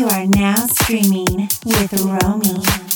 You 0.00 0.08
are 0.08 0.26
now 0.28 0.54
streaming 0.66 1.50
with 1.66 1.92
Roamy. 2.00 2.89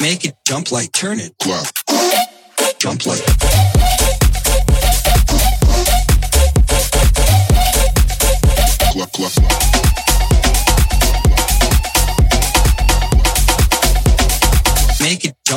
Make 0.00 0.24
it 0.24 0.34
jump 0.44 0.70
like 0.70 0.92
turn 0.92 1.18
it. 1.18 1.34
Jump 2.78 3.06
like. 3.06 4.35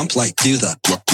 Jump 0.00 0.16
like 0.16 0.34
do 0.36 0.56
the 0.56 1.09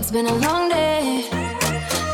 it's 0.00 0.10
been 0.10 0.26
a 0.26 0.34
long 0.46 0.70
day. 0.70 1.28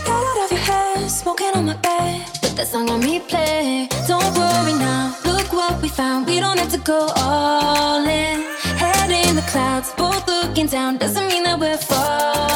Got 0.07 0.25
out 0.31 0.45
of 0.45 0.50
your 0.50 0.61
head. 0.61 1.09
smoking 1.09 1.52
on 1.55 1.66
my 1.66 1.76
bed. 1.76 2.26
Put 2.43 2.57
that 2.57 2.66
song 2.66 2.90
on 2.90 3.00
replay. 3.00 3.88
Don't 4.09 4.31
worry 4.40 4.75
now, 4.75 5.14
look 5.25 5.52
what 5.52 5.81
we 5.81 5.88
found. 5.88 6.26
We 6.26 6.40
don't 6.40 6.59
have 6.59 6.73
to 6.73 6.78
go 6.78 7.00
all 7.16 8.05
in. 8.05 8.38
Head 8.83 9.11
in 9.11 9.37
the 9.37 9.47
clouds, 9.52 9.93
both 9.97 10.26
looking 10.26 10.66
down. 10.66 10.99
Doesn't 10.99 11.28
mean 11.28 11.45
that 11.45 11.61
we're 11.61 11.78
falling. 11.78 12.55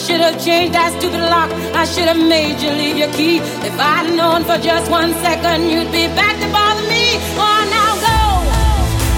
should 0.00 0.20
have 0.20 0.42
changed 0.42 0.72
that 0.72 0.96
stupid 0.96 1.20
lock. 1.20 1.52
I 1.76 1.84
should 1.84 2.08
have 2.08 2.16
made 2.16 2.56
you 2.62 2.70
leave 2.72 2.96
your 2.96 3.12
key. 3.12 3.36
If 3.60 3.76
I'd 3.76 4.08
known 4.16 4.44
for 4.48 4.56
just 4.56 4.90
one 4.90 5.12
second, 5.20 5.68
you'd 5.68 5.92
be 5.92 6.08
back 6.16 6.40
to 6.40 6.48
bother 6.48 6.86
me. 6.88 7.20
Oh, 7.36 7.60
now 7.68 7.92
go. 8.00 8.18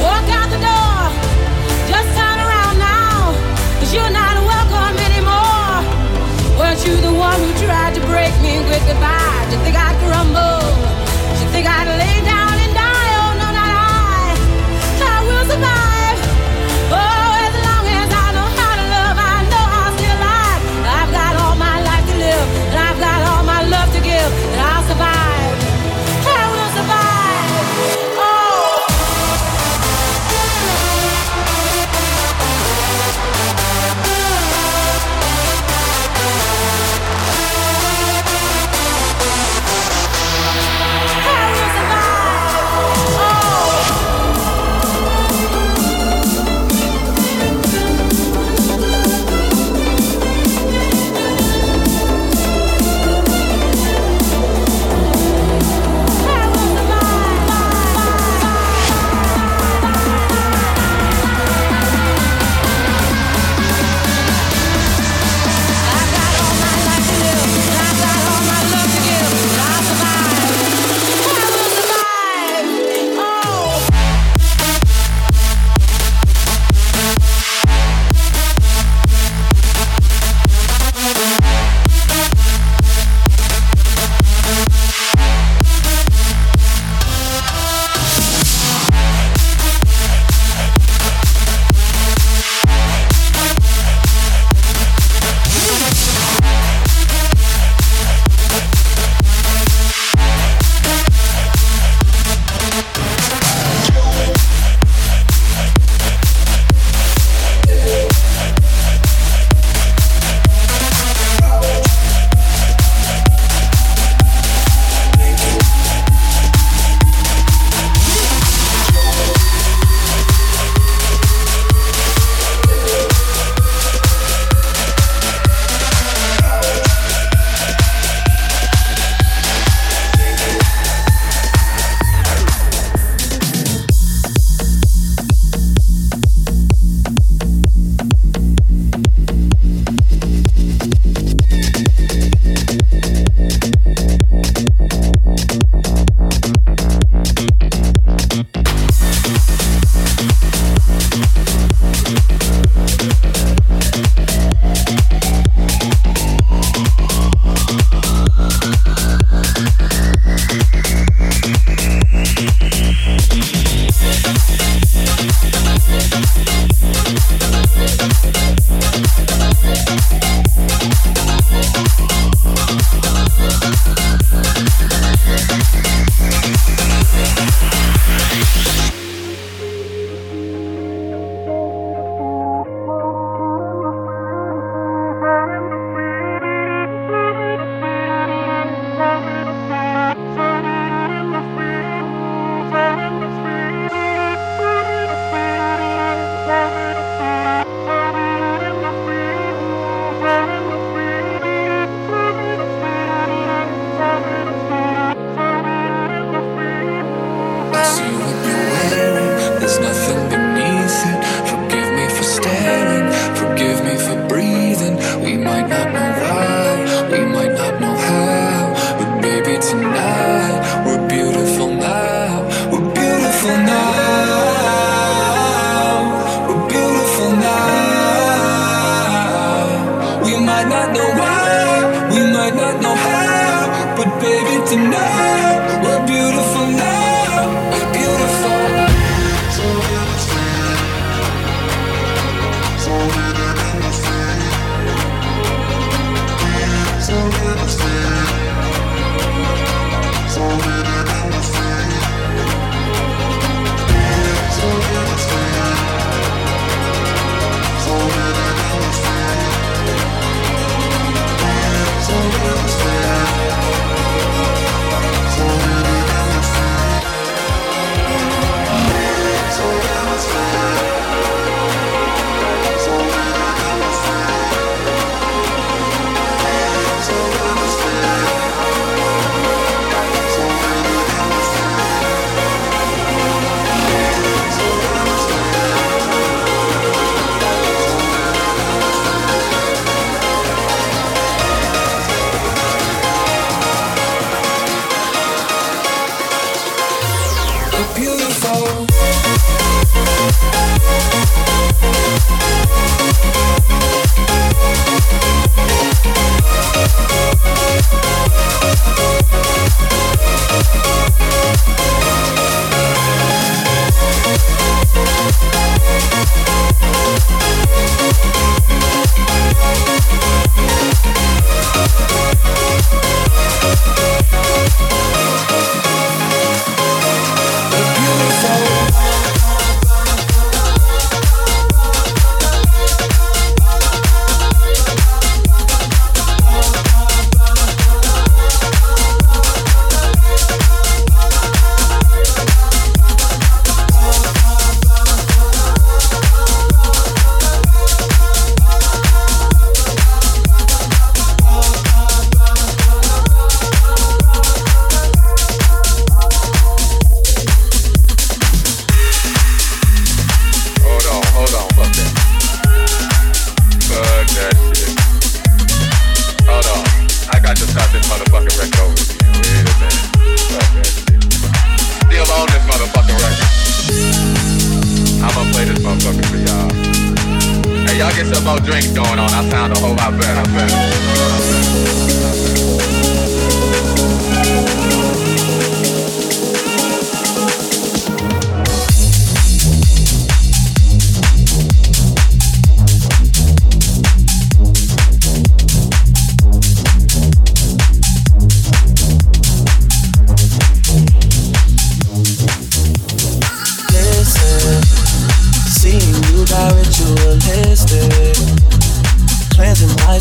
Walk 0.03 0.27
out 0.35 0.51
the 0.51 0.59
door. 0.59 0.99
Just 1.87 2.09
turn 2.19 2.39
around 2.43 2.77
now. 2.83 3.31
Cause 3.79 3.95
you're 3.95 4.11
not 4.11 4.35
welcome 4.43 4.99
anymore. 5.07 5.87
Weren't 6.59 6.83
you 6.83 6.99
the 6.99 7.15
one 7.15 7.39
who 7.39 7.51
tried 7.63 7.95
to 7.95 8.03
break 8.11 8.35
me 8.43 8.59
with 8.67 8.83
goodbye? 8.83 9.47
Did 9.47 9.59
you 9.59 9.61
think 9.63 9.77
I'd 9.79 9.97
crumble? 10.03 10.67
Did 11.31 11.39
you 11.47 11.49
think 11.55 11.67
I'd 11.71 11.87
lay 11.95 12.27
down? 12.27 12.32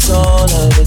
all 0.09 0.45
alone 0.45 0.80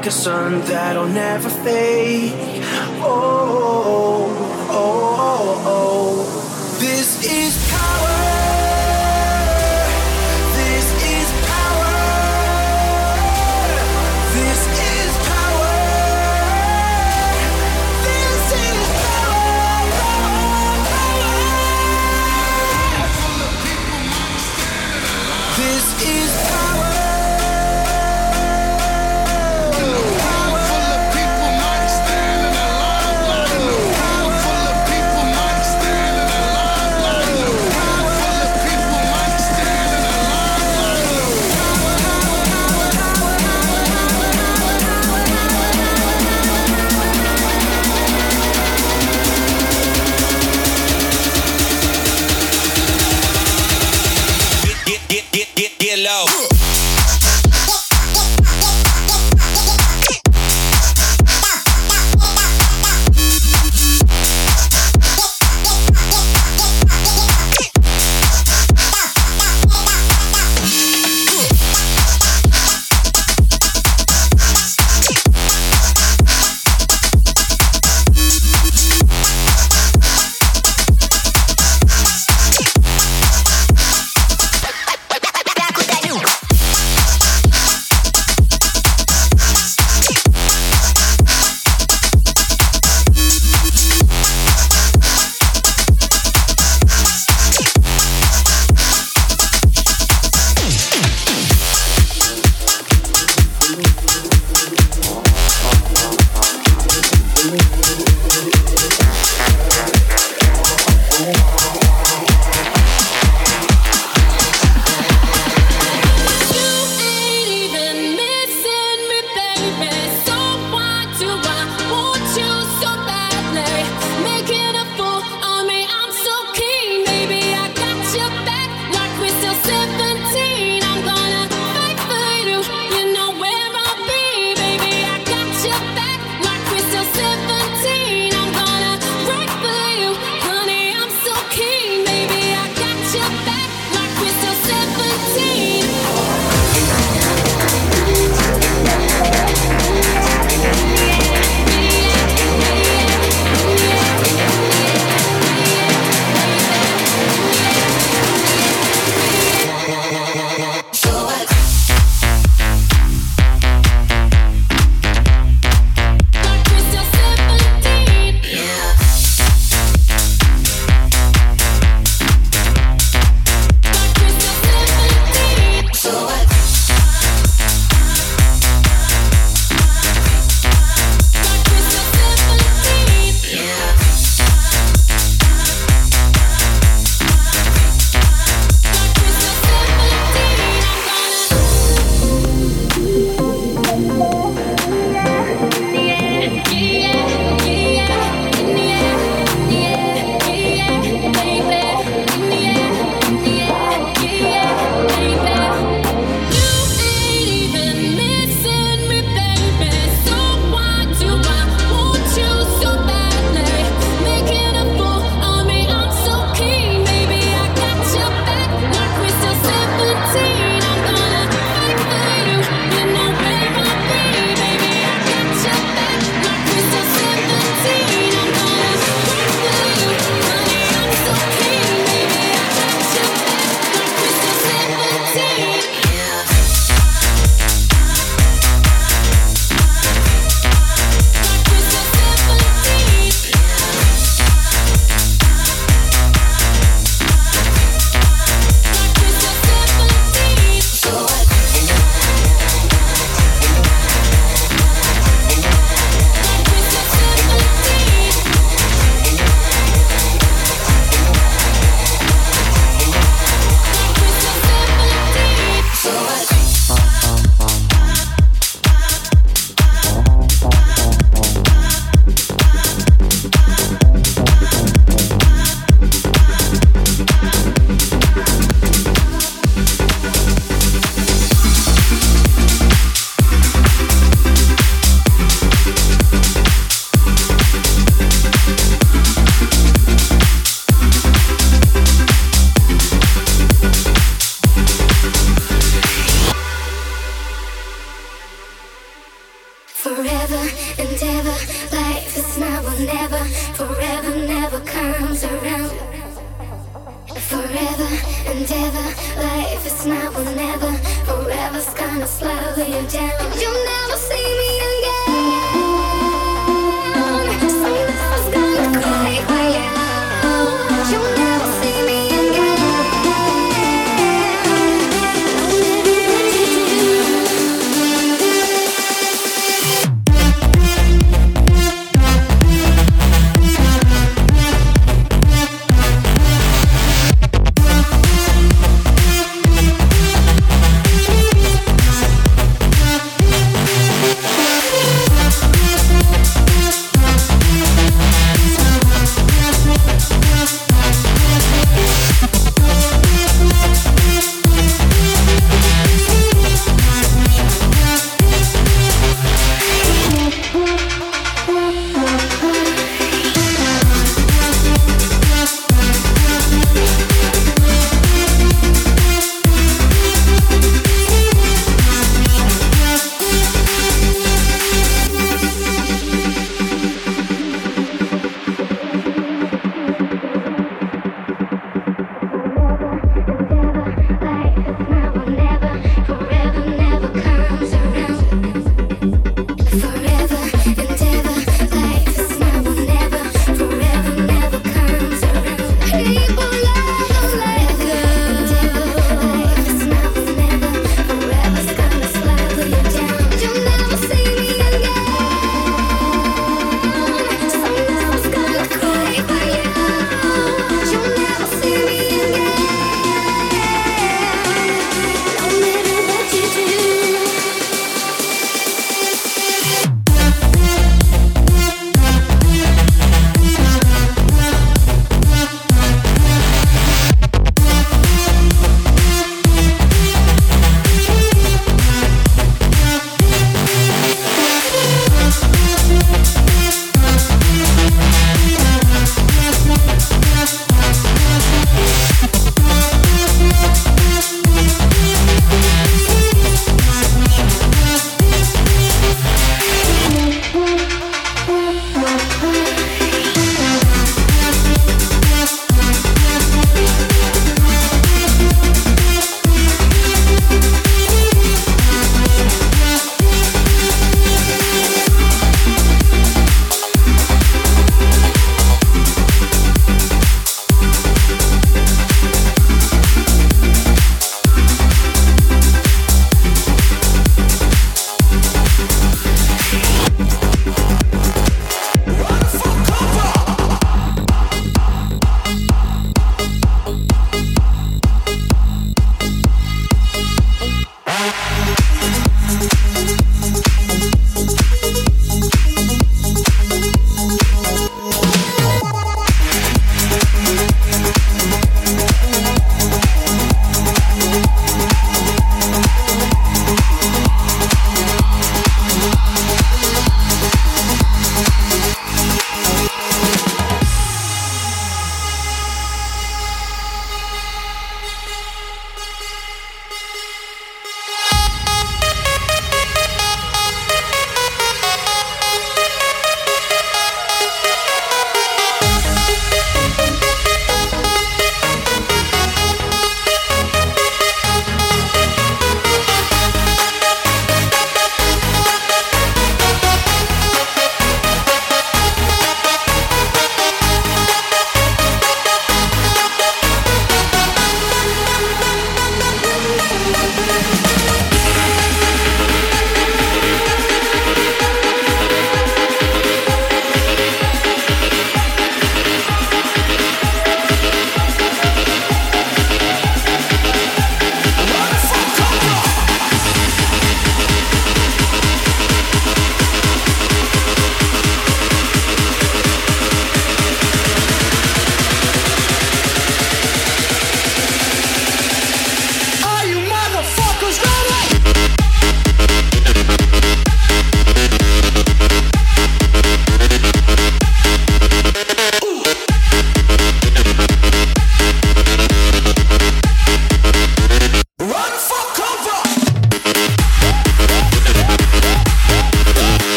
like 0.00 0.08
a 0.08 0.10
sun 0.10 0.60
that'll 0.62 1.06
never 1.06 1.50
fade. 1.50 1.99